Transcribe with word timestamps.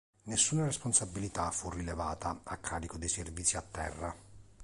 Nessuna 0.23 0.65
responsabilità 0.65 1.51
fu 1.51 1.69
rilevata 1.69 2.39
a 2.41 2.57
carico 2.57 2.97
dei 2.97 3.07
servizi 3.07 3.55
a 3.55 3.61
terra.. 3.61 4.15